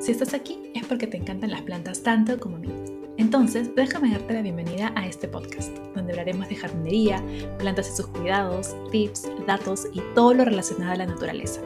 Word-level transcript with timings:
Si 0.00 0.12
estás 0.12 0.32
aquí 0.32 0.58
es 0.74 0.86
porque 0.86 1.06
te 1.06 1.18
encantan 1.18 1.50
las 1.50 1.60
plantas 1.60 2.02
tanto 2.02 2.40
como 2.40 2.56
a 2.56 2.58
mí. 2.58 2.70
Entonces, 3.18 3.74
déjame 3.74 4.10
darte 4.10 4.32
la 4.32 4.40
bienvenida 4.40 4.94
a 4.96 5.06
este 5.06 5.28
podcast, 5.28 5.76
donde 5.94 6.12
hablaremos 6.12 6.48
de 6.48 6.56
jardinería, 6.56 7.22
plantas 7.58 7.90
y 7.90 7.96
sus 7.96 8.06
cuidados, 8.06 8.74
tips, 8.90 9.28
datos 9.46 9.88
y 9.92 10.00
todo 10.14 10.32
lo 10.32 10.46
relacionado 10.46 10.92
a 10.92 10.96
la 10.96 11.04
naturaleza. 11.04 11.60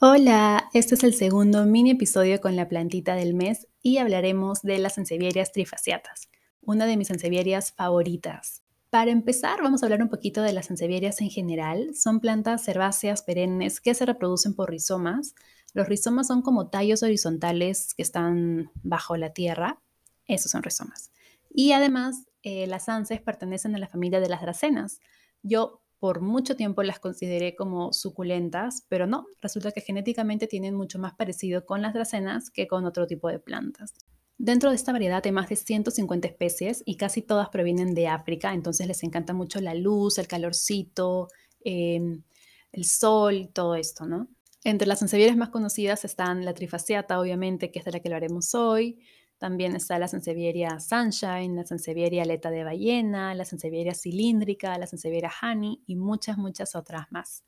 Hola, 0.00 0.70
este 0.72 0.94
es 0.94 1.04
el 1.04 1.12
segundo 1.12 1.66
mini 1.66 1.90
episodio 1.90 2.40
con 2.40 2.56
la 2.56 2.66
plantita 2.66 3.14
del 3.16 3.34
mes 3.34 3.68
y 3.82 3.98
hablaremos 3.98 4.62
de 4.62 4.78
las 4.78 4.94
sansevierias 4.94 5.52
trifasciatas, 5.52 6.30
una 6.62 6.86
de 6.86 6.96
mis 6.96 7.08
sansevierias 7.08 7.72
favoritas. 7.72 8.62
Para 8.90 9.12
empezar, 9.12 9.62
vamos 9.62 9.82
a 9.82 9.86
hablar 9.86 10.02
un 10.02 10.08
poquito 10.08 10.42
de 10.42 10.52
las 10.52 10.66
sansevierias 10.66 11.20
en 11.20 11.30
general. 11.30 11.94
Son 11.94 12.18
plantas 12.18 12.66
herbáceas 12.66 13.22
perennes 13.22 13.80
que 13.80 13.94
se 13.94 14.04
reproducen 14.04 14.52
por 14.52 14.68
rizomas. 14.68 15.36
Los 15.74 15.88
rizomas 15.88 16.26
son 16.26 16.42
como 16.42 16.70
tallos 16.70 17.04
horizontales 17.04 17.94
que 17.94 18.02
están 18.02 18.72
bajo 18.82 19.16
la 19.16 19.32
tierra. 19.32 19.80
Esos 20.26 20.50
son 20.50 20.64
rizomas. 20.64 21.12
Y 21.54 21.70
además, 21.70 22.26
eh, 22.42 22.66
las 22.66 22.88
anses 22.88 23.20
pertenecen 23.20 23.76
a 23.76 23.78
la 23.78 23.86
familia 23.86 24.18
de 24.18 24.28
las 24.28 24.42
dracenas. 24.42 24.98
Yo 25.44 25.82
por 26.00 26.20
mucho 26.20 26.56
tiempo 26.56 26.82
las 26.82 26.98
consideré 26.98 27.54
como 27.54 27.92
suculentas, 27.92 28.86
pero 28.88 29.06
no, 29.06 29.26
resulta 29.40 29.70
que 29.70 29.82
genéticamente 29.82 30.48
tienen 30.48 30.74
mucho 30.74 30.98
más 30.98 31.14
parecido 31.14 31.64
con 31.64 31.80
las 31.80 31.94
dracenas 31.94 32.50
que 32.50 32.66
con 32.66 32.84
otro 32.86 33.06
tipo 33.06 33.28
de 33.28 33.38
plantas. 33.38 33.94
Dentro 34.42 34.70
de 34.70 34.76
esta 34.76 34.92
variedad 34.92 35.20
hay 35.22 35.32
más 35.32 35.50
de 35.50 35.56
150 35.56 36.26
especies 36.26 36.82
y 36.86 36.96
casi 36.96 37.20
todas 37.20 37.50
provienen 37.50 37.92
de 37.92 38.08
África, 38.08 38.54
entonces 38.54 38.86
les 38.86 39.02
encanta 39.02 39.34
mucho 39.34 39.60
la 39.60 39.74
luz, 39.74 40.16
el 40.16 40.28
calorcito, 40.28 41.28
em, 41.62 42.22
el 42.72 42.84
sol, 42.86 43.50
todo 43.52 43.74
esto, 43.74 44.06
¿no? 44.06 44.28
Entre 44.64 44.88
las 44.88 45.00
sansevierias 45.00 45.36
más 45.36 45.50
conocidas 45.50 46.06
están 46.06 46.46
la 46.46 46.54
trifasciata, 46.54 47.20
obviamente, 47.20 47.70
que 47.70 47.80
es 47.80 47.84
de 47.84 47.92
la 47.92 48.00
que 48.00 48.08
hablaremos 48.08 48.54
hoy. 48.54 48.98
También 49.36 49.76
está 49.76 49.98
la 49.98 50.08
sansevieria 50.08 50.80
Sunshine, 50.80 51.54
la 51.54 51.66
sansevieria 51.66 52.22
aleta 52.22 52.50
de 52.50 52.64
ballena, 52.64 53.34
la 53.34 53.44
sansevieria 53.44 53.92
cilíndrica, 53.92 54.78
la 54.78 54.86
sansevieria 54.86 55.30
honey 55.42 55.82
y 55.86 55.96
muchas, 55.96 56.38
muchas 56.38 56.74
otras 56.74 57.12
más. 57.12 57.44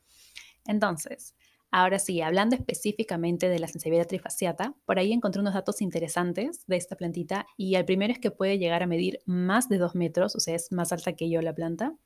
Entonces, 0.66 1.34
Ahora 1.74 1.98
sí, 1.98 2.20
hablando 2.20 2.54
específicamente 2.54 3.48
de 3.48 3.58
la 3.58 3.66
Sansevieria 3.66 4.04
trifasciata, 4.06 4.74
por 4.84 4.98
ahí 4.98 5.10
encontré 5.10 5.40
unos 5.40 5.54
datos 5.54 5.80
interesantes 5.80 6.66
de 6.66 6.76
esta 6.76 6.96
plantita 6.96 7.46
y 7.56 7.76
el 7.76 7.86
primero 7.86 8.12
es 8.12 8.18
que 8.18 8.30
puede 8.30 8.58
llegar 8.58 8.82
a 8.82 8.86
medir 8.86 9.20
más 9.24 9.70
de 9.70 9.78
2 9.78 9.94
metros, 9.94 10.36
o 10.36 10.40
sea, 10.40 10.54
es 10.54 10.70
más 10.70 10.92
alta 10.92 11.14
que 11.14 11.30
yo 11.30 11.40
la 11.40 11.54
planta. 11.54 11.96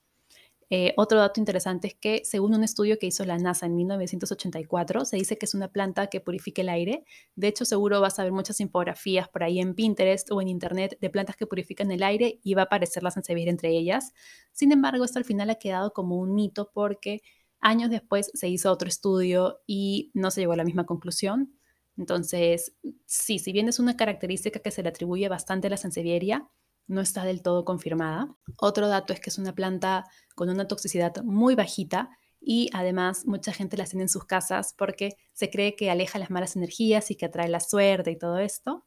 Eh, 0.70 0.94
otro 0.97 1.19
dato 1.19 1.41
interesante 1.41 1.89
es 1.89 1.94
que 1.94 2.22
según 2.25 2.55
un 2.55 2.64
estudio 2.64 2.98
que 2.98 3.06
hizo 3.06 3.25
la 3.25 3.39
NASA 3.39 3.67
en 3.67 3.77
1984, 3.77 5.05
se 5.05 5.17
dice 5.17 5.37
que 5.39 5.47
es 5.47 5.55
una 5.55 5.69
planta 5.69 6.09
que 6.09 6.20
purifica 6.20 6.62
el 6.62 6.69
aire. 6.69 7.05
De 7.37 7.48
hecho, 7.48 7.64
seguro 7.64 8.00
vas 8.00 8.19
a 8.19 8.25
ver 8.25 8.33
muchas 8.33 8.61
infografías 8.61 9.28
por 9.28 9.42
ahí 9.44 9.61
en 9.61 9.75
Pinterest 9.75 10.31
o 10.31 10.41
en 10.41 10.48
Internet 10.48 10.98
de 11.00 11.11
plantas 11.11 11.37
que 11.37 11.47
purifican 11.47 11.91
el 11.91 12.03
aire 12.05 12.41
y 12.42 12.55
va 12.55 12.62
a 12.62 12.64
aparecer 12.67 13.03
la 13.03 13.11
sansevieria 13.12 13.50
entre 13.50 13.70
ellas. 13.70 14.12
Sin 14.53 14.72
embargo, 14.72 15.05
esto 15.05 15.19
al 15.19 15.25
final 15.25 15.50
ha 15.50 15.56
quedado 15.56 15.92
como 15.92 16.19
un 16.19 16.34
mito 16.34 16.70
porque 16.72 17.22
Años 17.61 17.91
después 17.91 18.31
se 18.35 18.49
hizo 18.49 18.71
otro 18.71 18.89
estudio 18.89 19.61
y 19.67 20.11
no 20.15 20.31
se 20.31 20.41
llegó 20.41 20.53
a 20.53 20.57
la 20.57 20.65
misma 20.65 20.87
conclusión. 20.87 21.59
Entonces, 21.97 22.75
sí, 23.07 23.39
si 23.39 23.53
bien 23.53 23.69
es 23.69 23.79
una 23.79 23.97
característica 23.97 24.61
que 24.61 24.71
se 24.71 24.83
le 24.83 24.91
atribuye 24.91 25.29
bastante 25.29 25.67
a 25.67 25.71
la 25.71 25.77
sansevieria, 25.77 26.49
no 26.87 27.01
está 27.01 27.25
del 27.25 27.43
todo 27.43 27.65
confirmada. 27.65 28.34
Otro 28.59 28.89
dato 28.89 29.12
es 29.12 29.21
que 29.21 29.31
es 29.31 29.39
una 29.39 29.55
planta 29.55 30.05
con 30.34 30.49
una 30.51 30.69
toxicidad 30.69 31.23
muy 31.25 31.55
bajita 31.55 32.11
y 32.41 32.71
además 32.73 33.27
mucha 33.27 33.53
gente 33.53 33.77
la 33.77 33.84
tiene 33.84 34.03
en 34.03 34.09
sus 34.09 34.25
casas 34.25 34.75
porque 34.77 35.17
se 35.33 35.51
cree 35.51 35.75
que 35.75 35.91
aleja 35.91 36.19
las 36.19 36.31
malas 36.31 36.55
energías 36.55 37.11
y 37.11 37.17
que 37.17 37.27
atrae 37.27 37.49
la 37.49 37.61
suerte 37.61 38.11
y 38.12 38.19
todo 38.19 38.39
esto. 38.39 38.84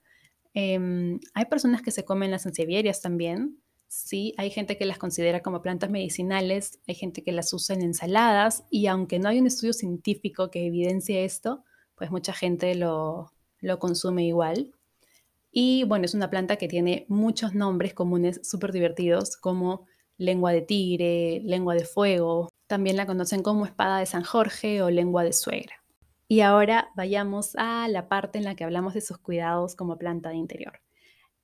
Em, 0.54 1.20
hay 1.34 1.46
personas 1.46 1.82
que 1.82 1.92
se 1.92 2.06
comen 2.06 2.32
las 2.32 2.44
sansevierias 2.44 3.02
también, 3.02 3.62
Sí, 3.90 4.36
hay 4.38 4.52
gente 4.52 4.78
que 4.78 4.86
las 4.86 5.00
considera 5.00 5.42
como 5.42 5.64
plantas 5.64 5.90
medicinales, 5.90 6.80
hay 6.88 6.94
gente 6.94 7.24
que 7.24 7.32
las 7.32 7.52
usa 7.54 7.76
en 7.76 7.82
ensaladas 7.82 8.64
y 8.70 8.86
aunque 8.86 9.18
no 9.18 9.30
hay 9.30 9.40
un 9.40 9.48
estudio 9.48 9.74
científico 9.74 10.52
que 10.52 10.68
evidencie 10.68 11.26
esto, 11.26 11.64
pues 11.96 12.12
mucha 12.12 12.32
gente 12.32 12.76
lo, 12.76 13.34
lo 13.60 13.80
consume 13.80 14.28
igual. 14.28 14.76
Y 15.52 15.86
bueno, 15.86 16.06
es 16.06 16.14
una 16.14 16.30
planta 16.30 16.58
que 16.58 16.68
tiene 16.68 17.08
muchos 17.10 17.56
nombres 17.56 17.96
comunes 17.96 18.40
súper 18.44 18.74
divertidos 18.74 19.36
como 19.38 19.88
lengua 20.18 20.52
de 20.52 20.62
tigre, 20.62 21.42
lengua 21.44 21.74
de 21.74 21.86
fuego, 21.86 22.50
también 22.68 22.96
la 22.96 23.08
conocen 23.08 23.42
como 23.42 23.66
espada 23.66 23.98
de 23.98 24.06
San 24.06 24.24
Jorge 24.24 24.84
o 24.84 24.92
lengua 24.92 25.24
de 25.24 25.34
suegra. 25.34 25.84
Y 26.28 26.42
ahora 26.42 26.92
vayamos 26.96 27.56
a 27.56 27.88
la 27.88 28.08
parte 28.08 28.38
en 28.38 28.44
la 28.44 28.54
que 28.54 28.66
hablamos 28.66 28.94
de 28.94 29.02
sus 29.02 29.18
cuidados 29.18 29.76
como 29.76 29.98
planta 29.98 30.30
de 30.30 30.36
interior. 30.36 30.80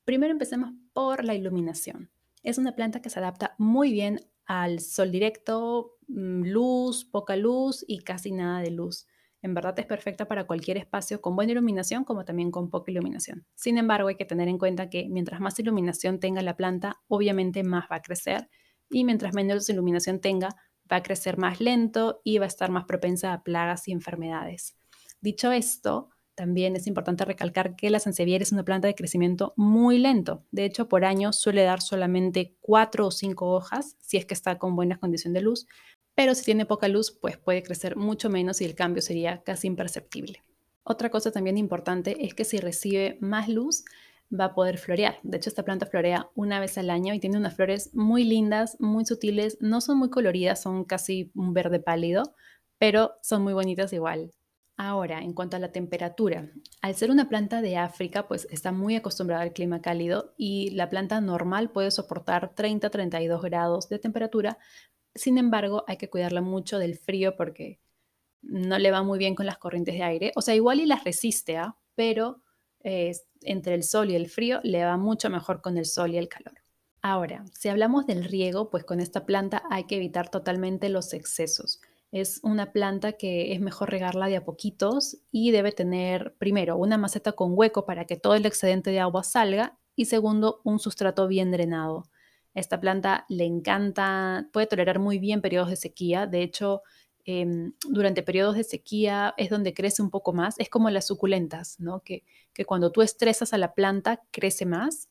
Primero 0.03 0.31
empecemos 0.31 0.69
por 0.93 1.23
la 1.23 1.33
iluminación. 1.33 2.11
Es 2.45 2.59
una 2.59 2.75
planta 2.75 3.01
que 3.01 3.09
se 3.09 3.17
adapta 3.17 3.55
muy 3.57 3.91
bien 3.91 4.19
al 4.45 4.79
sol 4.79 5.11
directo, 5.11 5.97
mm, 6.07 6.43
luz, 6.43 7.03
poca 7.03 7.35
luz 7.35 7.83
y 7.87 8.01
casi 8.01 8.31
nada 8.31 8.59
de 8.59 8.69
luz. 8.69 9.07
En 9.41 9.55
verdad 9.55 9.77
es 9.79 9.87
perfecta 9.87 10.27
para 10.27 10.45
cualquier 10.45 10.77
espacio 10.77 11.21
con 11.21 11.35
buena 11.35 11.53
iluminación 11.53 12.03
como 12.03 12.23
también 12.23 12.51
con 12.51 12.69
poca 12.69 12.91
iluminación. 12.91 13.47
Sin 13.55 13.79
embargo, 13.79 14.09
hay 14.09 14.15
que 14.15 14.25
tener 14.25 14.47
en 14.47 14.59
cuenta 14.59 14.91
que 14.91 15.07
mientras 15.09 15.39
más 15.41 15.57
iluminación 15.57 16.19
tenga 16.19 16.43
la 16.43 16.55
planta, 16.55 17.01
obviamente 17.07 17.63
más 17.63 17.85
va 17.91 17.95
a 17.95 18.01
crecer 18.03 18.47
y 18.91 19.05
mientras 19.05 19.33
menos 19.33 19.67
iluminación 19.67 20.21
tenga, 20.21 20.49
va 20.91 20.97
a 20.97 21.03
crecer 21.03 21.39
más 21.39 21.59
lento 21.59 22.21
y 22.23 22.37
va 22.37 22.45
a 22.45 22.47
estar 22.47 22.69
más 22.69 22.85
propensa 22.85 23.33
a 23.33 23.41
plagas 23.41 23.87
y 23.87 23.91
enfermedades. 23.91 24.77
Dicho 25.19 25.51
esto, 25.51 26.09
también 26.35 26.75
es 26.75 26.87
importante 26.87 27.25
recalcar 27.25 27.75
que 27.75 27.89
la 27.89 27.99
sansevieria 27.99 28.43
es 28.43 28.51
una 28.51 28.65
planta 28.65 28.87
de 28.87 28.95
crecimiento 28.95 29.53
muy 29.55 29.97
lento. 29.97 30.43
De 30.51 30.65
hecho, 30.65 30.87
por 30.87 31.05
año 31.05 31.33
suele 31.33 31.63
dar 31.63 31.81
solamente 31.81 32.55
cuatro 32.61 33.07
o 33.07 33.11
cinco 33.11 33.51
hojas, 33.51 33.95
si 33.99 34.17
es 34.17 34.25
que 34.25 34.33
está 34.33 34.57
con 34.57 34.75
buena 34.75 34.99
condición 34.99 35.33
de 35.33 35.41
luz, 35.41 35.65
pero 36.13 36.35
si 36.35 36.45
tiene 36.45 36.65
poca 36.65 36.87
luz, 36.87 37.11
pues 37.11 37.37
puede 37.37 37.63
crecer 37.63 37.95
mucho 37.95 38.29
menos 38.29 38.61
y 38.61 38.65
el 38.65 38.75
cambio 38.75 39.01
sería 39.01 39.43
casi 39.43 39.67
imperceptible. 39.67 40.43
Otra 40.83 41.09
cosa 41.09 41.31
también 41.31 41.57
importante 41.57 42.25
es 42.25 42.33
que 42.33 42.45
si 42.45 42.57
recibe 42.57 43.17
más 43.19 43.49
luz, 43.49 43.83
va 44.31 44.45
a 44.45 44.53
poder 44.53 44.77
florear. 44.77 45.19
De 45.23 45.37
hecho, 45.37 45.49
esta 45.49 45.63
planta 45.63 45.85
florea 45.85 46.29
una 46.35 46.59
vez 46.59 46.77
al 46.77 46.89
año 46.89 47.13
y 47.13 47.19
tiene 47.19 47.37
unas 47.37 47.55
flores 47.55 47.93
muy 47.93 48.23
lindas, 48.23 48.77
muy 48.79 49.05
sutiles, 49.05 49.57
no 49.61 49.81
son 49.81 49.97
muy 49.97 50.09
coloridas, 50.09 50.61
son 50.61 50.83
casi 50.83 51.31
un 51.35 51.53
verde 51.53 51.79
pálido, 51.79 52.35
pero 52.77 53.13
son 53.21 53.43
muy 53.43 53.53
bonitas 53.53 53.93
igual. 53.93 54.31
Ahora, 54.77 55.19
en 55.19 55.33
cuanto 55.33 55.55
a 55.55 55.59
la 55.59 55.71
temperatura, 55.71 56.49
al 56.81 56.95
ser 56.95 57.09
una 57.09 57.29
planta 57.29 57.61
de 57.61 57.77
África, 57.77 58.27
pues 58.27 58.45
está 58.51 58.73
muy 58.73 58.95
acostumbrada 58.95 59.43
al 59.43 59.53
clima 59.53 59.81
cálido 59.81 60.33
y 60.37 60.71
la 60.71 60.89
planta 60.89 61.21
normal 61.21 61.71
puede 61.71 61.91
soportar 61.91 62.53
30-32 62.55 63.41
grados 63.41 63.87
de 63.87 63.99
temperatura. 63.99 64.57
Sin 65.13 65.37
embargo, 65.37 65.85
hay 65.87 65.95
que 65.95 66.09
cuidarla 66.09 66.41
mucho 66.41 66.77
del 66.77 66.97
frío 66.97 67.37
porque 67.37 67.79
no 68.41 68.77
le 68.77 68.91
va 68.91 69.01
muy 69.01 69.17
bien 69.17 69.33
con 69.33 69.45
las 69.45 69.57
corrientes 69.57 69.95
de 69.95 70.03
aire. 70.03 70.31
O 70.35 70.41
sea, 70.41 70.55
igual 70.55 70.81
y 70.81 70.85
las 70.85 71.05
resiste, 71.05 71.55
¿ah? 71.55 71.77
pero 71.95 72.41
eh, 72.83 73.13
entre 73.43 73.75
el 73.75 73.83
sol 73.83 74.11
y 74.11 74.15
el 74.15 74.29
frío 74.29 74.59
le 74.63 74.83
va 74.83 74.97
mucho 74.97 75.29
mejor 75.29 75.61
con 75.61 75.77
el 75.77 75.85
sol 75.85 76.13
y 76.13 76.17
el 76.17 76.27
calor. 76.27 76.53
Ahora, 77.01 77.45
si 77.53 77.69
hablamos 77.69 78.07
del 78.07 78.25
riego, 78.25 78.69
pues 78.69 78.83
con 78.83 78.99
esta 78.99 79.25
planta 79.25 79.63
hay 79.69 79.85
que 79.85 79.95
evitar 79.95 80.29
totalmente 80.29 80.89
los 80.89 81.13
excesos. 81.13 81.79
Es 82.15 82.39
una 82.43 82.71
planta 82.71 83.11
que 83.11 83.51
es 83.51 83.59
mejor 83.59 83.91
regarla 83.91 84.27
de 84.27 84.37
a 84.37 84.45
poquitos 84.45 85.17
y 85.33 85.51
debe 85.51 85.73
tener, 85.73 86.33
primero, 86.37 86.77
una 86.77 86.97
maceta 86.97 87.33
con 87.33 87.51
hueco 87.57 87.85
para 87.85 88.05
que 88.05 88.15
todo 88.15 88.35
el 88.35 88.45
excedente 88.45 88.89
de 88.89 89.01
agua 89.01 89.21
salga 89.25 89.77
y 89.97 90.05
segundo, 90.05 90.61
un 90.63 90.79
sustrato 90.79 91.27
bien 91.27 91.51
drenado. 91.51 92.05
Esta 92.53 92.79
planta 92.79 93.25
le 93.27 93.43
encanta, 93.43 94.47
puede 94.53 94.65
tolerar 94.65 94.97
muy 94.97 95.19
bien 95.19 95.41
periodos 95.41 95.69
de 95.69 95.75
sequía. 95.75 96.25
De 96.25 96.41
hecho, 96.41 96.83
em, 97.25 97.73
durante 97.89 98.23
periodos 98.23 98.55
de 98.55 98.63
sequía 98.63 99.33
es 99.35 99.49
donde 99.49 99.73
crece 99.73 100.01
un 100.01 100.09
poco 100.09 100.31
más. 100.31 100.55
Es 100.57 100.69
como 100.69 100.89
las 100.89 101.07
suculentas, 101.07 101.81
¿no? 101.81 101.99
Que, 101.99 102.23
que 102.53 102.63
cuando 102.63 102.93
tú 102.93 103.01
estresas 103.01 103.51
a 103.51 103.57
la 103.57 103.73
planta 103.73 104.21
crece 104.31 104.65
más 104.65 105.09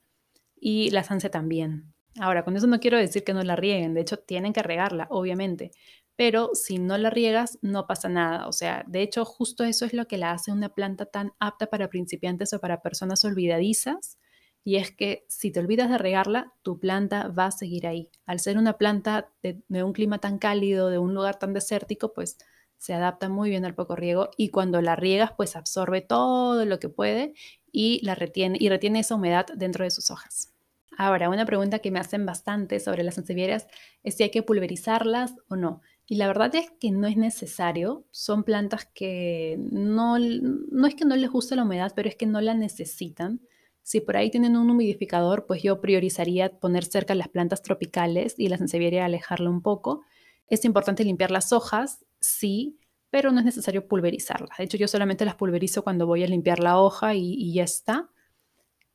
y 0.59 0.89
la 0.89 1.05
sanse 1.05 1.29
también. 1.29 1.93
Ahora, 2.21 2.45
con 2.45 2.57
eso 2.57 2.67
no 2.67 2.81
quiero 2.81 2.97
decir 2.97 3.25
que 3.25 3.35
no 3.35 3.43
la 3.43 3.57
rieguen, 3.57 3.93
de 3.93 4.01
hecho 4.01 4.19
tienen 4.21 4.53
que 4.53 4.63
regarla, 4.63 5.09
obviamente, 5.11 5.73
pero 6.17 6.51
si 6.55 6.79
no 6.79 6.97
la 6.97 7.11
riegas 7.11 7.59
no 7.63 7.87
pasa 7.87 8.09
nada. 8.09 8.47
O 8.47 8.53
sea, 8.53 8.85
de 8.87 9.03
hecho 9.03 9.25
justo 9.25 9.65
eso 9.65 9.85
es 9.85 9.93
lo 9.93 10.07
que 10.07 10.19
la 10.19 10.33
hace 10.33 10.53
una 10.53 10.69
planta 10.69 11.07
tan 11.07 11.33
apta 11.41 11.67
para 11.67 11.89
principiantes 11.89 12.53
o 12.53 12.61
para 12.61 12.83
personas 12.83 13.25
olvidadizas. 13.25 14.19
Y 14.63 14.77
es 14.77 14.91
que 14.91 15.27
si 15.29 15.51
te 15.51 15.61
olvidas 15.61 15.91
de 15.91 15.99
regarla, 15.99 16.55
tu 16.63 16.79
planta 16.79 17.29
va 17.29 17.47
a 17.47 17.51
seguir 17.51 17.87
ahí. 17.87 18.11
Al 18.25 18.41
ser 18.41 18.57
una 18.57 18.79
planta 18.79 19.31
de, 19.43 19.63
un 19.83 19.93
clima 19.93 20.19
tan 20.19 20.39
cálido, 20.39 20.89
de 20.89 20.99
un 20.99 21.15
lugar 21.15 21.39
tan 21.39 21.53
desértico, 21.53 22.15
pues 22.15 22.39
se 22.79 22.95
adapta 22.95 23.29
muy 23.29 23.51
bien 23.51 23.65
al 23.65 23.75
poco 23.75 23.97
riego 23.97 24.31
y 24.37 24.51
cuando 24.51 24.81
la 24.81 24.97
riegas, 24.97 25.33
pues 25.37 25.57
absorbe 25.57 26.01
todo 26.01 26.65
lo 26.65 26.79
que 26.79 26.89
puede 26.89 27.35
y 27.73 28.01
la 28.05 28.15
retiene 28.15 28.57
y 28.61 28.69
retiene 28.69 29.01
esa 29.01 29.17
humedad 29.17 29.47
dentro 29.55 29.85
de 29.85 29.91
sus 29.91 30.11
hojas. 30.11 30.55
Ahora, 30.97 31.29
una 31.29 31.45
pregunta 31.45 31.81
que 31.81 31.91
me 31.91 31.99
hacen 31.99 32.25
bastante 32.25 32.81
sobre 32.81 33.03
las 33.03 33.17
sansevierias 33.17 33.67
es 34.03 34.17
si 34.17 34.23
hay 34.23 34.31
que 34.31 34.43
pulverizarlas 34.43 35.35
o 35.49 35.57
no. 35.57 35.81
Y 36.07 36.17
la 36.17 36.27
verdad 36.27 36.55
es 36.55 36.71
que 36.79 36.91
no 36.91 37.07
es 37.07 37.17
necesario. 37.17 38.05
Son 38.11 38.45
plantas 38.45 38.87
que 38.87 39.57
no, 39.59 40.19
no 40.19 40.87
es 40.87 40.95
que 40.95 41.05
no 41.05 41.17
les 41.17 41.31
guste 41.31 41.57
la 41.57 41.63
humedad, 41.65 41.93
pero 41.97 42.09
es 42.09 42.17
que 42.17 42.27
no 42.27 42.41
la 42.41 42.55
necesitan. 42.55 43.41
Si 43.83 44.01
por 44.01 44.17
ahí 44.17 44.31
tienen 44.31 44.57
un 44.57 44.71
humidificador, 44.71 45.47
pues 45.47 45.63
yo 45.63 45.81
priorizaría 45.81 46.59
poner 46.59 46.85
cerca 46.85 47.15
las 47.15 47.29
plantas 47.29 47.63
tropicales 47.63 48.35
y 48.39 48.49
la 48.49 48.59
sansevieria 48.59 49.05
alejarla 49.05 49.51
un 49.51 49.63
poco. 49.63 50.03
Es 50.47 50.65
importante 50.65 51.05
limpiar 51.05 51.31
las 51.31 51.53
hojas, 51.53 52.05
sí, 52.21 52.79
pero 53.11 53.31
no 53.31 53.39
es 53.39 53.45
necesario 53.45 53.87
pulverizarlas. 53.87 54.59
De 54.59 54.65
hecho, 54.65 54.77
yo 54.77 54.89
solamente 54.89 55.25
las 55.25 55.37
pulverizo 55.37 55.85
cuando 55.85 56.07
voy 56.07 56.25
a 56.25 56.27
limpiar 56.27 56.61
la 56.61 56.81
hoja 56.81 57.15
y, 57.15 57.53
ya 57.53 57.65
está. 57.65 58.11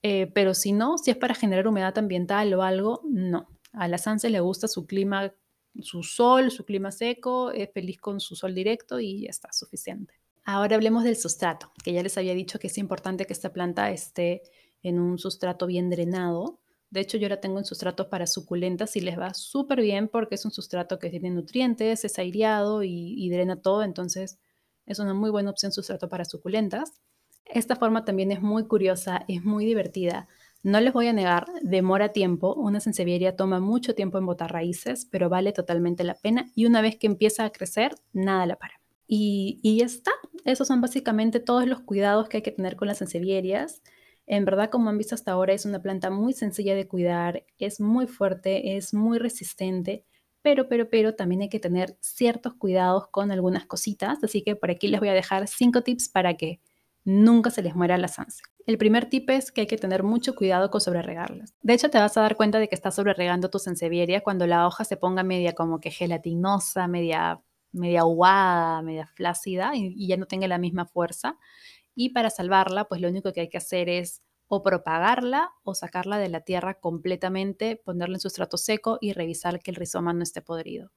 Eh, 0.03 0.31
pero 0.33 0.53
si 0.53 0.73
no, 0.73 0.97
si 0.97 1.11
es 1.11 1.17
para 1.17 1.35
generar 1.35 1.67
humedad 1.67 1.97
ambiental 1.97 2.53
o 2.53 2.63
algo, 2.63 3.01
no. 3.05 3.47
A 3.71 3.87
la 3.87 3.97
Sanse 3.97 4.29
le 4.29 4.39
gusta 4.39 4.67
su 4.67 4.87
clima, 4.87 5.33
su 5.81 6.03
sol, 6.03 6.51
su 6.51 6.65
clima 6.65 6.91
seco, 6.91 7.51
es 7.51 7.71
feliz 7.71 7.99
con 7.99 8.19
su 8.19 8.35
sol 8.35 8.53
directo 8.53 8.99
y 8.99 9.21
ya 9.23 9.29
está, 9.29 9.51
suficiente. 9.53 10.13
Ahora 10.45 10.75
hablemos 10.75 11.03
del 11.03 11.15
sustrato, 11.15 11.71
que 11.83 11.93
ya 11.93 12.01
les 12.01 12.17
había 12.17 12.33
dicho 12.33 12.59
que 12.59 12.67
es 12.67 12.77
importante 12.77 13.25
que 13.25 13.33
esta 13.33 13.53
planta 13.53 13.91
esté 13.91 14.41
en 14.81 14.99
un 14.99 15.17
sustrato 15.17 15.67
bien 15.67 15.89
drenado. 15.89 16.59
De 16.89 17.01
hecho, 17.01 17.17
yo 17.17 17.29
la 17.29 17.39
tengo 17.39 17.59
en 17.59 17.65
sustrato 17.65 18.09
para 18.09 18.25
suculentas 18.25 18.95
y 18.95 19.01
les 19.01 19.19
va 19.19 19.33
súper 19.33 19.81
bien 19.81 20.07
porque 20.07 20.35
es 20.35 20.45
un 20.45 20.51
sustrato 20.51 20.97
que 20.97 21.09
tiene 21.09 21.29
nutrientes, 21.29 22.03
es 22.03 22.17
aireado 22.17 22.83
y, 22.83 23.29
drena 23.29 23.61
todo, 23.61 23.83
entonces 23.83 24.39
es 24.87 24.97
una 24.97 25.13
muy 25.13 25.29
buena 25.29 25.51
opción 25.51 25.71
sustrato 25.71 26.09
para 26.09 26.25
suculentas. 26.25 26.93
Esta 27.45 27.75
forma 27.75 28.05
también 28.05 28.31
es 28.31 28.41
muy 28.41 28.65
curiosa, 28.65 29.25
es 29.27 29.43
muy 29.43 29.65
divertida. 29.65 30.27
No 30.61 30.81
les 30.81 30.91
voy 30.91 31.07
a 31.07 31.13
negar, 31.13 31.47
demora 31.61 32.09
tiempo. 32.09 32.53
Una 32.53 32.79
sensevieria 32.81 33.35
toma 33.35 33.59
mucho 33.59 33.95
tiempo 33.95 34.17
en 34.17 34.25
botar 34.25 34.51
raíces, 34.51 35.05
pero 35.09 35.29
vale 35.29 35.53
totalmente 35.53 36.03
la 36.03 36.15
pena. 36.15 36.51
Y 36.53 36.65
una 36.65 36.81
vez 36.81 36.97
que 36.97 37.07
empieza 37.07 37.45
a 37.45 37.51
crecer, 37.51 37.95
nada 38.11 38.45
la 38.45 38.57
para. 38.57 38.81
Y, 39.07 39.59
y 39.63 39.77
ya 39.77 39.85
está. 39.85 40.11
Esos 40.43 40.67
son 40.67 40.81
básicamente 40.81 41.39
todos 41.39 41.65
los 41.65 41.79
cuidados 41.81 42.27
que 42.27 42.37
hay 42.37 42.43
que 42.43 42.51
tener 42.51 42.75
con 42.75 42.87
las 42.89 42.97
sensevierias. 42.97 43.81
En 44.27 44.45
verdad, 44.45 44.69
como 44.69 44.89
han 44.89 44.97
visto 44.97 45.15
hasta 45.15 45.31
ahora, 45.31 45.53
es 45.53 45.65
una 45.65 45.81
planta 45.81 46.09
muy 46.11 46.33
sencilla 46.33 46.75
de 46.75 46.87
cuidar, 46.87 47.45
es 47.57 47.79
muy 47.79 48.05
fuerte, 48.05 48.77
es 48.77 48.93
muy 48.93 49.17
resistente, 49.17 50.05
pero, 50.41 50.69
pero, 50.69 50.89
pero 50.89 51.15
también 51.15 51.41
hay 51.41 51.49
que 51.49 51.59
tener 51.59 51.97
ciertos 51.99 52.53
cuidados 52.53 53.07
con 53.09 53.31
algunas 53.31 53.65
cositas. 53.65 54.23
Así 54.23 54.43
que 54.43 54.55
por 54.55 54.71
aquí 54.71 54.87
les 54.87 54.99
voy 54.99 55.09
a 55.09 55.13
dejar 55.13 55.47
cinco 55.47 55.81
tips 55.81 56.09
para 56.09 56.35
que 56.37 56.61
nunca 57.09 57.49
se 57.49 57.63
les 57.63 57.75
muera 57.75 57.97
la 57.97 58.07
sanse. 58.07 58.43
El 58.67 58.77
primer 58.77 59.09
tip 59.09 59.29
es 59.31 59.51
que 59.51 59.61
hay 59.61 59.67
que 59.67 59.77
tener 59.77 60.03
mucho 60.03 60.35
cuidado 60.35 60.69
con 60.69 60.79
sobreregarlas. 60.79 61.55
De 61.63 61.73
hecho, 61.73 61.89
te 61.89 61.97
vas 61.97 62.15
a 62.17 62.21
dar 62.21 62.35
cuenta 62.35 62.59
de 62.59 62.69
que 62.69 62.75
estás 62.75 62.95
sobreregando 62.95 63.49
tu 63.49 63.57
sansevieria 63.57 64.21
cuando 64.21 64.45
la 64.45 64.67
hoja 64.67 64.83
se 64.85 64.95
ponga 64.95 65.23
media 65.23 65.53
como 65.53 65.79
que 65.79 65.89
gelatinosa, 65.89 66.87
media, 66.87 67.41
media 67.71 68.01
aguada, 68.01 68.83
media 68.83 69.07
flácida 69.07 69.75
y, 69.75 69.93
y 69.97 70.07
ya 70.07 70.17
no 70.17 70.27
tenga 70.27 70.47
la 70.47 70.59
misma 70.59 70.85
fuerza. 70.85 71.37
Y 71.95 72.09
para 72.09 72.29
salvarla, 72.29 72.85
pues 72.85 73.01
lo 73.01 73.09
único 73.09 73.33
que 73.33 73.41
hay 73.41 73.49
que 73.49 73.57
hacer 73.57 73.89
es 73.89 74.21
o 74.47 74.61
propagarla 74.61 75.51
o 75.63 75.73
sacarla 75.73 76.19
de 76.19 76.29
la 76.29 76.41
tierra 76.41 76.79
completamente, 76.79 77.75
ponerla 77.75 78.17
en 78.17 78.21
sustrato 78.21 78.57
seco 78.57 78.99
y 79.01 79.13
revisar 79.13 79.61
que 79.61 79.71
el 79.71 79.77
rizoma 79.77 80.13
no 80.13 80.21
esté 80.21 80.43
podrido. 80.43 80.91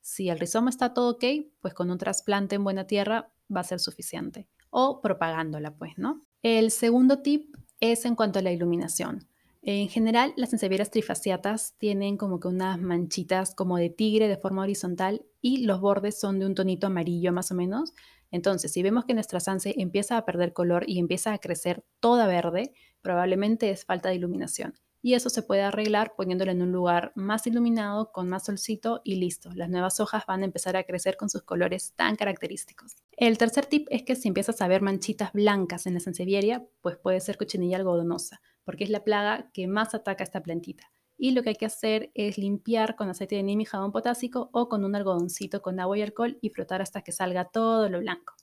Si 0.00 0.30
el 0.30 0.38
rizoma 0.38 0.70
está 0.70 0.94
todo 0.94 1.10
ok, 1.10 1.24
pues 1.60 1.74
con 1.74 1.90
un 1.90 1.98
trasplante 1.98 2.54
en 2.54 2.64
buena 2.64 2.86
tierra 2.86 3.30
va 3.54 3.60
a 3.60 3.64
ser 3.64 3.80
suficiente. 3.80 4.48
O 4.70 5.00
propagándola, 5.00 5.74
pues, 5.76 5.98
¿no? 5.98 6.22
El 6.42 6.70
segundo 6.70 7.22
tip 7.22 7.54
es 7.80 8.04
en 8.04 8.14
cuanto 8.14 8.38
a 8.38 8.42
la 8.42 8.52
iluminación. 8.52 9.28
En 9.62 9.88
general, 9.88 10.32
las 10.36 10.52
ensevieras 10.52 10.90
trifasciatas 10.90 11.74
tienen 11.78 12.16
como 12.16 12.40
que 12.40 12.48
unas 12.48 12.80
manchitas 12.80 13.54
como 13.54 13.76
de 13.76 13.90
tigre 13.90 14.28
de 14.28 14.36
forma 14.36 14.62
horizontal 14.62 15.26
y 15.42 15.64
los 15.64 15.80
bordes 15.80 16.18
son 16.18 16.38
de 16.38 16.46
un 16.46 16.54
tonito 16.54 16.86
amarillo 16.86 17.32
más 17.32 17.50
o 17.50 17.54
menos. 17.54 17.92
Entonces, 18.30 18.72
si 18.72 18.82
vemos 18.82 19.04
que 19.04 19.14
nuestra 19.14 19.40
sanse 19.40 19.74
empieza 19.78 20.16
a 20.16 20.24
perder 20.24 20.52
color 20.52 20.84
y 20.86 20.98
empieza 20.98 21.32
a 21.32 21.38
crecer 21.38 21.84
toda 22.00 22.26
verde, 22.26 22.72
probablemente 23.02 23.70
es 23.70 23.84
falta 23.84 24.10
de 24.10 24.16
iluminación. 24.16 24.74
Y 25.00 25.14
eso 25.14 25.30
se 25.30 25.42
puede 25.42 25.62
arreglar 25.62 26.14
poniéndola 26.16 26.52
en 26.52 26.62
un 26.62 26.72
lugar 26.72 27.12
más 27.14 27.46
iluminado, 27.46 28.10
con 28.12 28.28
más 28.28 28.46
solcito 28.46 29.00
y 29.04 29.16
listo. 29.16 29.50
Las 29.54 29.70
nuevas 29.70 30.00
hojas 30.00 30.24
van 30.26 30.42
a 30.42 30.44
empezar 30.44 30.76
a 30.76 30.84
crecer 30.84 31.16
con 31.16 31.30
sus 31.30 31.42
colores 31.42 31.92
tan 31.94 32.16
característicos. 32.16 32.96
El 33.16 33.38
tercer 33.38 33.66
tip 33.66 33.86
es 33.90 34.02
que 34.02 34.16
si 34.16 34.28
empiezas 34.28 34.60
a 34.60 34.68
ver 34.68 34.82
manchitas 34.82 35.32
blancas 35.32 35.86
en 35.86 35.94
la 35.94 36.00
sansevieria, 36.00 36.66
pues 36.80 36.96
puede 36.96 37.20
ser 37.20 37.38
cochinilla 37.38 37.76
algodonosa, 37.76 38.40
porque 38.64 38.84
es 38.84 38.90
la 38.90 39.04
plaga 39.04 39.50
que 39.52 39.68
más 39.68 39.94
ataca 39.94 40.22
a 40.22 40.26
esta 40.26 40.42
plantita 40.42 40.90
y 41.18 41.32
lo 41.32 41.42
que 41.42 41.50
hay 41.50 41.56
que 41.56 41.66
hacer 41.66 42.10
es 42.14 42.38
limpiar 42.38 42.94
con 42.94 43.10
aceite 43.10 43.34
de 43.34 43.42
neem 43.42 43.60
y 43.60 43.64
jabón 43.64 43.90
potásico 43.90 44.48
o 44.52 44.68
con 44.68 44.84
un 44.84 44.94
algodoncito 44.94 45.60
con 45.60 45.80
agua 45.80 45.98
y 45.98 46.02
alcohol 46.02 46.38
y 46.40 46.50
frotar 46.50 46.80
hasta 46.80 47.02
que 47.02 47.12
salga 47.12 47.46
todo 47.46 47.88
lo 47.88 47.98
blanco. 47.98 48.34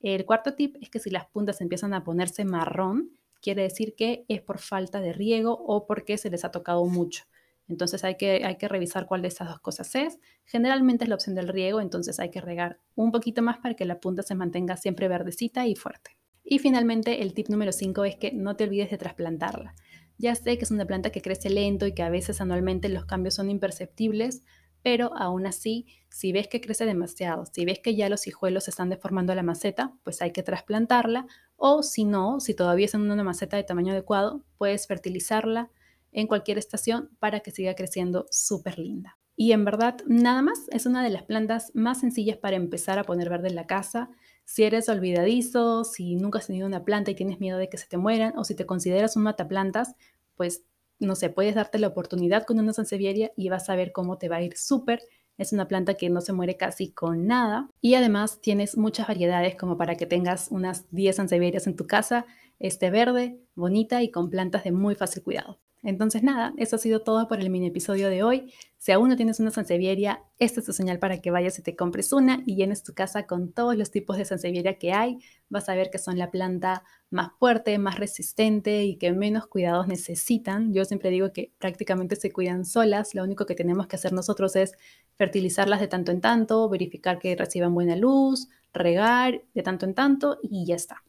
El 0.00 0.26
cuarto 0.26 0.54
tip 0.54 0.76
es 0.80 0.90
que 0.90 0.98
si 0.98 1.10
las 1.10 1.26
puntas 1.26 1.60
empiezan 1.60 1.94
a 1.94 2.02
ponerse 2.02 2.44
marrón, 2.44 3.10
quiere 3.40 3.62
decir 3.62 3.94
que 3.96 4.24
es 4.28 4.40
por 4.42 4.58
falta 4.58 5.00
de 5.00 5.12
riego 5.12 5.52
o 5.52 5.86
porque 5.86 6.18
se 6.18 6.30
les 6.30 6.44
ha 6.44 6.50
tocado 6.50 6.84
mucho. 6.86 7.24
Entonces 7.68 8.02
hay 8.02 8.16
que, 8.16 8.44
hay 8.44 8.56
que 8.56 8.68
revisar 8.68 9.06
cuál 9.06 9.22
de 9.22 9.28
estas 9.28 9.48
dos 9.48 9.60
cosas 9.60 9.94
es. 9.94 10.18
Generalmente 10.44 11.04
es 11.04 11.08
la 11.08 11.14
opción 11.14 11.36
del 11.36 11.48
riego, 11.48 11.80
entonces 11.80 12.18
hay 12.18 12.30
que 12.30 12.40
regar 12.40 12.80
un 12.96 13.12
poquito 13.12 13.42
más 13.42 13.58
para 13.58 13.74
que 13.74 13.84
la 13.84 14.00
punta 14.00 14.22
se 14.22 14.34
mantenga 14.34 14.76
siempre 14.76 15.06
verdecita 15.06 15.66
y 15.66 15.76
fuerte. 15.76 16.16
Y 16.42 16.58
finalmente 16.58 17.22
el 17.22 17.32
tip 17.32 17.48
número 17.48 17.70
5 17.70 18.04
es 18.04 18.16
que 18.16 18.32
no 18.32 18.56
te 18.56 18.64
olvides 18.64 18.90
de 18.90 18.98
trasplantarla. 18.98 19.74
Ya 20.18 20.34
sé 20.34 20.58
que 20.58 20.64
es 20.64 20.70
una 20.70 20.84
planta 20.84 21.10
que 21.10 21.22
crece 21.22 21.48
lento 21.48 21.86
y 21.86 21.94
que 21.94 22.02
a 22.02 22.10
veces 22.10 22.40
anualmente 22.40 22.88
los 22.88 23.04
cambios 23.04 23.34
son 23.34 23.50
imperceptibles, 23.50 24.42
pero 24.82 25.16
aún 25.16 25.46
así, 25.46 25.86
si 26.08 26.32
ves 26.32 26.48
que 26.48 26.60
crece 26.60 26.86
demasiado, 26.86 27.44
si 27.46 27.64
ves 27.64 27.78
que 27.80 27.94
ya 27.94 28.08
los 28.08 28.26
hijuelos 28.26 28.68
están 28.68 28.88
deformando 28.88 29.34
la 29.34 29.42
maceta, 29.42 29.94
pues 30.02 30.22
hay 30.22 30.32
que 30.32 30.42
trasplantarla, 30.42 31.26
o 31.56 31.82
si 31.82 32.04
no, 32.04 32.40
si 32.40 32.54
todavía 32.54 32.86
es 32.86 32.94
en 32.94 33.10
una 33.10 33.24
maceta 33.24 33.56
de 33.56 33.64
tamaño 33.64 33.92
adecuado, 33.92 34.44
puedes 34.58 34.86
fertilizarla 34.86 35.70
en 36.12 36.26
cualquier 36.26 36.58
estación 36.58 37.10
para 37.18 37.40
que 37.40 37.50
siga 37.50 37.74
creciendo 37.74 38.26
súper 38.30 38.78
linda. 38.78 39.18
Y 39.36 39.52
en 39.52 39.64
verdad, 39.64 39.96
nada 40.06 40.42
más, 40.42 40.66
es 40.70 40.84
una 40.84 41.02
de 41.02 41.08
las 41.08 41.22
plantas 41.22 41.70
más 41.74 42.00
sencillas 42.00 42.36
para 42.36 42.56
empezar 42.56 42.98
a 42.98 43.04
poner 43.04 43.30
verde 43.30 43.48
en 43.48 43.54
la 43.54 43.66
casa. 43.66 44.10
Si 44.44 44.64
eres 44.64 44.88
olvidadizo, 44.90 45.84
si 45.84 46.16
nunca 46.16 46.40
has 46.40 46.48
tenido 46.48 46.66
una 46.66 46.84
planta 46.84 47.10
y 47.10 47.14
tienes 47.14 47.40
miedo 47.40 47.56
de 47.56 47.70
que 47.70 47.78
se 47.78 47.86
te 47.86 47.96
mueran, 47.96 48.36
o 48.36 48.44
si 48.44 48.54
te 48.54 48.66
consideras 48.66 49.16
un 49.16 49.22
mataplantas, 49.22 49.94
pues 50.34 50.64
no 51.00 51.14
sé, 51.14 51.30
puedes 51.30 51.54
darte 51.54 51.78
la 51.78 51.88
oportunidad 51.88 52.44
con 52.44 52.58
una 52.58 52.72
sansevieria 52.72 53.32
y 53.36 53.48
vas 53.48 53.68
a 53.68 53.76
ver 53.76 53.92
cómo 53.92 54.18
te 54.18 54.28
va 54.28 54.36
a 54.36 54.42
ir 54.42 54.56
súper. 54.56 55.00
Es 55.38 55.52
una 55.52 55.66
planta 55.66 55.94
que 55.94 56.10
no 56.10 56.20
se 56.20 56.34
muere 56.34 56.56
casi 56.56 56.92
con 56.92 57.26
nada 57.26 57.68
y 57.80 57.94
además 57.94 58.40
tienes 58.40 58.76
muchas 58.76 59.08
variedades 59.08 59.56
como 59.56 59.78
para 59.78 59.96
que 59.96 60.06
tengas 60.06 60.48
unas 60.50 60.90
10 60.90 61.16
sansevierias 61.16 61.66
en 61.66 61.76
tu 61.76 61.86
casa, 61.86 62.26
este 62.58 62.90
verde, 62.90 63.40
bonita 63.54 64.02
y 64.02 64.10
con 64.10 64.28
plantas 64.28 64.64
de 64.64 64.72
muy 64.72 64.94
fácil 64.94 65.22
cuidado. 65.22 65.58
Entonces 65.82 66.22
nada, 66.22 66.52
eso 66.58 66.76
ha 66.76 66.78
sido 66.78 67.02
todo 67.02 67.26
por 67.26 67.40
el 67.40 67.48
mini 67.48 67.68
episodio 67.68 68.08
de 68.08 68.22
hoy. 68.22 68.52
Si 68.76 68.92
aún 68.92 69.08
no 69.08 69.16
tienes 69.16 69.40
una 69.40 69.50
sansevieria, 69.50 70.22
esta 70.38 70.60
es 70.60 70.66
tu 70.66 70.72
señal 70.72 70.98
para 70.98 71.20
que 71.20 71.30
vayas 71.30 71.58
y 71.58 71.62
te 71.62 71.74
compres 71.74 72.12
una 72.12 72.42
y 72.44 72.56
llenes 72.56 72.82
tu 72.82 72.92
casa 72.92 73.26
con 73.26 73.52
todos 73.52 73.76
los 73.76 73.90
tipos 73.90 74.18
de 74.18 74.26
sansevieria 74.26 74.78
que 74.78 74.92
hay. 74.92 75.18
Vas 75.48 75.68
a 75.68 75.74
ver 75.74 75.90
que 75.90 75.98
son 75.98 76.18
la 76.18 76.30
planta 76.30 76.84
más 77.10 77.30
fuerte, 77.38 77.78
más 77.78 77.98
resistente 77.98 78.84
y 78.84 78.96
que 78.96 79.12
menos 79.12 79.46
cuidados 79.46 79.88
necesitan. 79.88 80.72
Yo 80.74 80.84
siempre 80.84 81.10
digo 81.10 81.32
que 81.32 81.52
prácticamente 81.58 82.16
se 82.16 82.30
cuidan 82.30 82.64
solas. 82.64 83.14
Lo 83.14 83.24
único 83.24 83.46
que 83.46 83.54
tenemos 83.54 83.86
que 83.86 83.96
hacer 83.96 84.12
nosotros 84.12 84.56
es 84.56 84.72
fertilizarlas 85.16 85.80
de 85.80 85.88
tanto 85.88 86.12
en 86.12 86.20
tanto, 86.20 86.68
verificar 86.68 87.18
que 87.18 87.36
reciban 87.36 87.74
buena 87.74 87.96
luz, 87.96 88.48
regar 88.74 89.42
de 89.54 89.62
tanto 89.62 89.86
en 89.86 89.94
tanto 89.94 90.38
y 90.42 90.66
ya 90.66 90.76
está. 90.76 91.02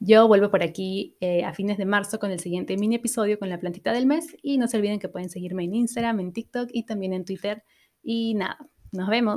Yo 0.00 0.28
vuelvo 0.28 0.50
por 0.50 0.62
aquí 0.62 1.16
eh, 1.20 1.44
a 1.44 1.52
fines 1.54 1.76
de 1.76 1.84
marzo 1.84 2.20
con 2.20 2.30
el 2.30 2.38
siguiente 2.38 2.76
mini 2.76 2.96
episodio 2.96 3.38
con 3.38 3.48
la 3.48 3.58
plantita 3.58 3.92
del 3.92 4.06
mes 4.06 4.36
y 4.42 4.56
no 4.56 4.68
se 4.68 4.76
olviden 4.76 5.00
que 5.00 5.08
pueden 5.08 5.28
seguirme 5.28 5.64
en 5.64 5.74
Instagram, 5.74 6.20
en 6.20 6.32
TikTok 6.32 6.68
y 6.72 6.84
también 6.84 7.12
en 7.12 7.24
Twitter. 7.24 7.64
Y 8.02 8.34
nada, 8.34 8.58
nos 8.92 9.08
vemos. 9.08 9.36